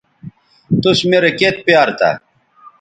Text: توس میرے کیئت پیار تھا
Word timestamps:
توس 0.81 0.99
میرے 1.09 1.31
کیئت 1.39 1.57
پیار 1.65 1.87
تھا 1.97 2.11